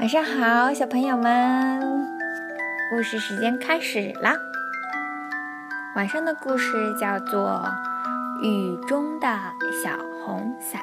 [0.00, 2.06] 晚上好，小朋友们，
[2.88, 4.36] 故事时间开始啦！
[5.96, 7.60] 晚上的故事叫做
[8.40, 9.26] 《雨中的
[9.82, 10.80] 小红伞》，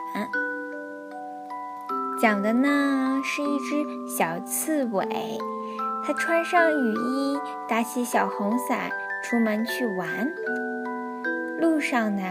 [2.21, 5.07] 讲的呢是一只小刺猬，
[6.05, 7.39] 它穿上雨衣，
[7.69, 8.91] 打起小红伞，
[9.23, 10.29] 出门去玩。
[11.61, 12.21] 路上呢，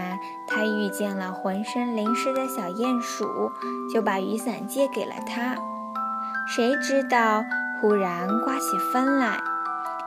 [0.47, 3.25] 它遇见了浑身淋湿的小鼹鼠，
[3.91, 5.55] 就把雨伞借给了它。
[6.47, 7.43] 谁知道，
[7.81, 9.39] 忽然刮起风来，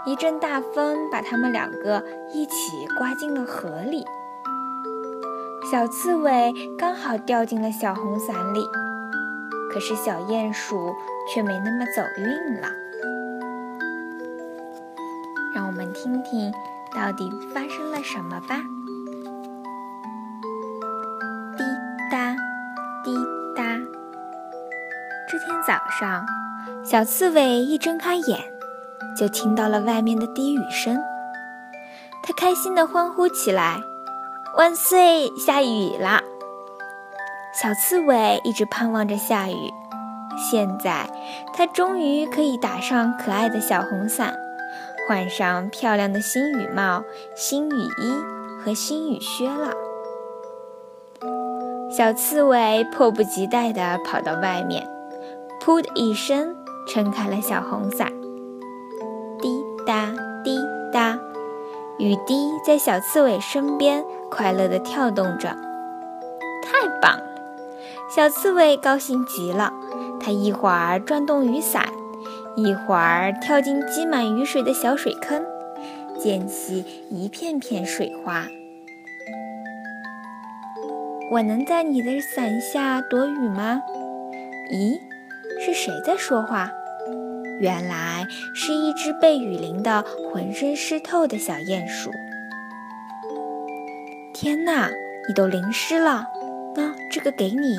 [0.07, 4.05] 一阵大风把他们两个一起刮进了河里。
[5.71, 8.65] 小刺猬刚好掉进了小红伞里，
[9.73, 10.95] 可是小鼹鼠
[11.29, 12.69] 却没那么走运了。
[15.55, 16.53] 让我们听听
[16.95, 18.63] 到底发生了什么吧。
[25.69, 26.25] 早上，
[26.83, 28.41] 小刺猬一睁开眼，
[29.15, 30.99] 就听到了外面的滴雨声。
[32.23, 33.79] 它开心地欢呼起来
[34.57, 36.23] ：“万岁，下雨了！”
[37.53, 39.71] 小刺猬一直盼望着下雨，
[40.39, 41.07] 现在
[41.53, 44.35] 它终于可以打上可爱的小红伞，
[45.07, 47.05] 换上漂亮的新雨帽、
[47.37, 48.15] 新雨衣
[48.65, 49.75] 和新雨靴了。
[51.95, 54.89] 小刺猬迫不及待地跑到外面。
[55.69, 58.11] 噗的一声，撑开了小红伞。
[59.39, 60.11] 滴答
[60.43, 60.59] 滴
[60.91, 61.19] 答，
[61.99, 65.51] 雨滴在小刺猬身边快乐地跳动着。
[66.63, 67.23] 太棒了！
[68.09, 69.75] 小刺猬高兴极了。
[70.19, 71.85] 它一会儿转动雨伞，
[72.57, 75.45] 一会儿跳进积满雨水的小水坑，
[76.19, 78.47] 溅起一片片水花。
[81.31, 83.83] 我能在你的伞下躲雨吗？
[84.73, 84.99] 咦？
[85.61, 86.71] 是谁在说话？
[87.61, 92.11] 原来是一只被雨淋得浑身湿透的小鼹鼠。
[94.33, 94.89] 天哪，
[95.27, 96.27] 你都淋湿了！
[96.77, 97.79] 那这个给你。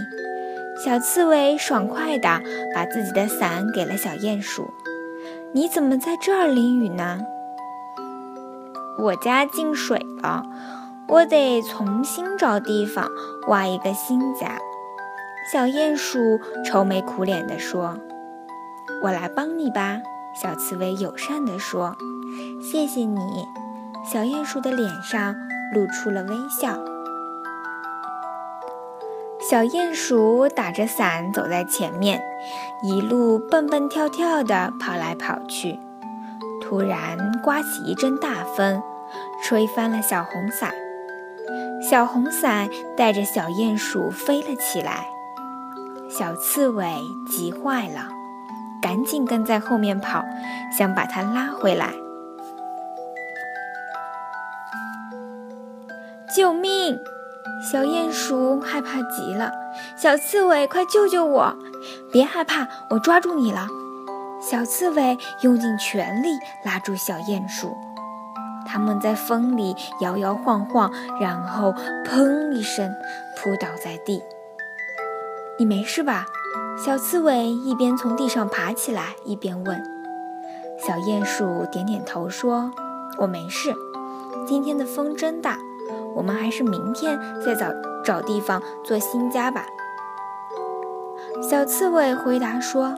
[0.83, 2.41] 小刺猬爽快地
[2.75, 4.69] 把自己的伞给了小鼹鼠。
[5.53, 7.21] 你怎么在这儿淋雨呢？
[8.97, 10.43] 我家进水了，
[11.07, 13.09] 我得重新找地方
[13.47, 14.59] 挖一个新家。
[15.47, 17.97] 小鼹鼠愁眉苦脸地说
[19.01, 19.99] ：“我来帮你吧。”
[20.39, 21.95] 小刺猬友善地说
[22.61, 23.47] ：“谢谢你。”
[24.05, 25.35] 小鼹鼠的脸上
[25.73, 26.77] 露出了微笑。
[29.41, 32.21] 小鼹鼠打着伞走在前面，
[32.83, 35.79] 一路蹦蹦跳跳地跑来跑去。
[36.61, 38.83] 突然刮起一阵大风，
[39.43, 40.71] 吹翻了小红伞。
[41.81, 45.07] 小红伞带着小鼹鼠飞了起来。
[46.09, 48.09] 小刺猬急坏了，
[48.81, 50.25] 赶紧跟在后面跑，
[50.75, 51.93] 想把它拉回来。
[56.35, 56.97] 救命！
[57.71, 59.51] 小鼹鼠害怕极了。
[59.95, 61.55] 小刺猬，快救救我！
[62.11, 63.67] 别害怕，我抓住你了。
[64.41, 66.29] 小刺猬用尽全力
[66.63, 67.75] 拉住小鼹鼠，
[68.65, 71.73] 它们在风里摇摇晃晃，然后
[72.05, 72.91] 砰一声
[73.37, 74.23] 扑倒在地。
[75.59, 76.25] 你没事吧？
[76.77, 79.83] 小刺猬一边从地上爬起来，一边问。
[80.79, 82.71] 小鼹鼠点点头说
[83.19, 83.75] ：“我没事。
[84.47, 85.57] 今天的风真大，
[86.15, 87.73] 我们还是明天再找
[88.05, 89.65] 找地方做新家吧。”
[91.43, 92.95] 小刺猬回答说：“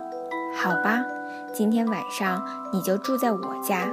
[0.54, 1.02] 好吧，
[1.52, 3.90] 今天晚上你就住在我家，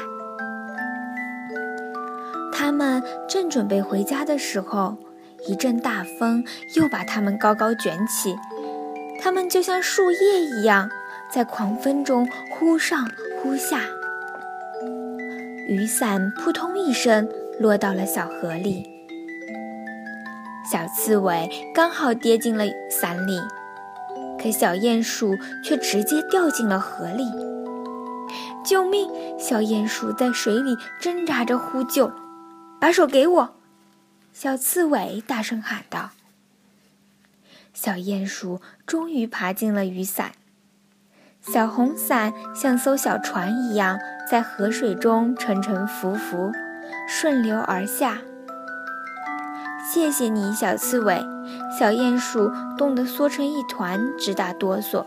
[2.53, 4.95] 他们正准备回家的时候。
[5.47, 6.43] 一阵大风
[6.75, 8.35] 又把它们高高卷起，
[9.21, 10.89] 它们就像树叶一样，
[11.31, 13.09] 在狂风中忽上
[13.41, 13.81] 忽下。
[15.67, 17.27] 雨伞扑通一声
[17.59, 18.87] 落到了小河里，
[20.71, 23.39] 小刺猬刚好跌进了伞里，
[24.41, 27.23] 可小鼹鼠却直接掉进了河里。
[28.63, 29.07] 救命！
[29.37, 32.11] 小鼹鼠在水里挣扎着呼救
[32.81, 33.54] ：“把手给我！”
[34.35, 36.09] 小刺猬大声喊道
[37.73, 40.33] ：“小鼹鼠终于爬进了雨伞，
[41.39, 43.97] 小红伞像艘小船一样
[44.29, 46.51] 在河水中沉沉浮浮，
[47.07, 48.17] 顺流而下。
[49.89, 51.25] 谢谢你，小刺猬。”
[51.79, 55.05] 小鼹鼠冻得缩成一团，直打哆嗦。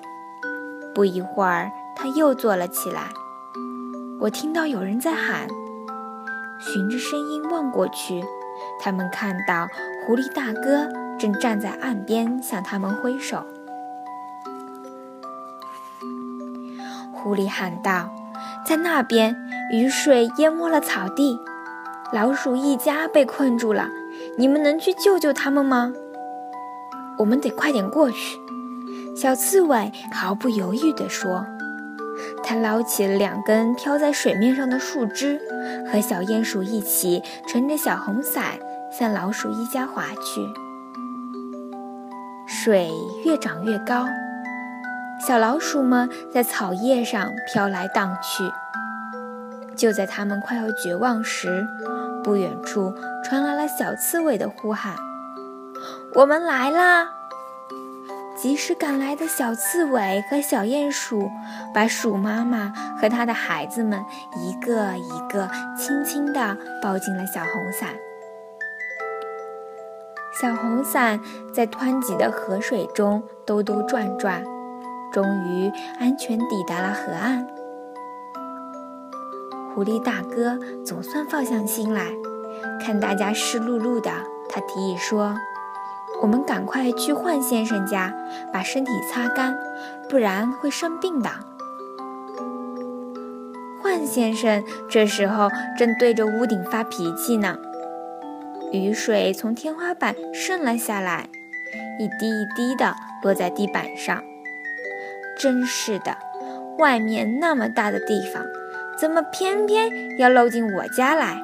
[0.94, 3.10] 不一会儿，它又坐了起来。
[4.20, 5.46] 我听到有人在喊，
[6.58, 8.24] 循着声音望过去。
[8.80, 9.68] 他们看到
[10.04, 10.88] 狐狸大哥
[11.18, 13.44] 正站在岸边向他们挥手。
[17.12, 18.10] 狐狸喊道，
[18.64, 19.36] 在那边，
[19.72, 21.38] 雨水淹没了草地，
[22.12, 23.88] 老鼠一家被困住了。
[24.38, 25.92] 你们能去救救他们吗？
[27.18, 28.38] 我们得快点过去。
[29.16, 31.44] 小刺猬毫不犹豫地说。
[32.42, 35.40] 他捞起了两根飘在水面上的树枝，
[35.90, 38.58] 和小鼹鼠一起撑着小红伞
[38.90, 40.46] 向老鼠一家划去。
[42.46, 42.90] 水
[43.24, 44.06] 越涨越高，
[45.26, 48.44] 小老鼠们在草叶上飘来荡去。
[49.76, 51.66] 就在它们快要绝望时，
[52.24, 52.92] 不远处
[53.22, 54.96] 传来了小刺猬的呼喊
[56.16, 57.10] ：“我们来啦！”
[58.40, 61.28] 及时赶来的小刺猬和小鼹鼠，
[61.74, 64.04] 把鼠妈妈和它的孩子们
[64.36, 67.88] 一个一个轻轻地抱进了小红伞。
[70.40, 71.18] 小红伞
[71.52, 74.44] 在湍急的河水中兜兜转转，
[75.12, 77.44] 终于安全抵达了河岸。
[79.74, 80.56] 狐狸大哥
[80.86, 82.12] 总算放下心来，
[82.80, 84.12] 看大家湿漉漉的，
[84.48, 85.34] 他提议说。
[86.20, 88.12] 我们赶快去幻先生家，
[88.52, 89.56] 把身体擦干，
[90.08, 91.30] 不然会生病的。
[93.80, 95.48] 幻先生这时候
[95.78, 97.56] 正对着屋顶发脾气呢，
[98.72, 101.28] 雨水从天花板渗了下来，
[101.98, 104.22] 一滴一滴的落在地板上。
[105.38, 106.16] 真是的，
[106.78, 108.44] 外面那么大的地方，
[109.00, 111.40] 怎么偏偏要漏进我家来？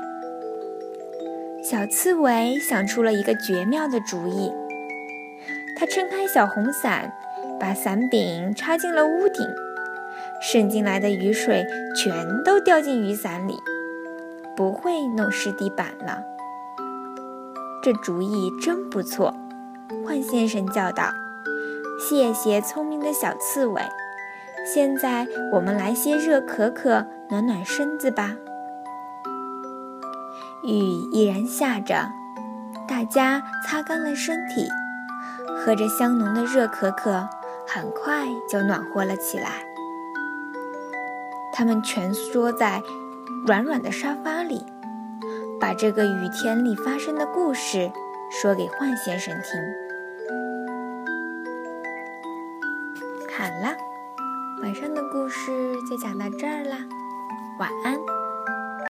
[1.63, 4.53] 小刺猬想出了一个绝妙的主意。
[5.77, 7.13] 他撑开小红伞，
[7.59, 9.47] 把伞柄插进了屋顶，
[10.41, 11.67] 渗进来的雨水
[11.97, 13.59] 全都掉进雨伞里，
[14.57, 16.23] 不会弄湿地板了。
[17.83, 19.35] 这主意真不错，
[20.07, 21.13] 幻先生叫道
[22.01, 23.83] ：“谢谢聪明的小刺猬。
[24.65, 28.37] 现在我们来些热可可，暖暖身子吧。”
[30.65, 30.79] 雨
[31.13, 32.09] 依然下着，
[32.89, 34.67] 大家擦干了身体。
[35.57, 37.29] 喝着香浓的热可可，
[37.67, 39.65] 很快就暖和了起来。
[41.53, 42.83] 他们蜷缩在
[43.47, 44.67] 软软的沙发里，
[45.61, 47.91] 把这个雨天里发生的故事
[48.31, 49.61] 说给幻先生听。
[53.37, 53.77] 好了，
[54.63, 55.51] 晚上的故事
[55.89, 56.79] 就讲到这儿啦，
[57.59, 58.24] 晚安。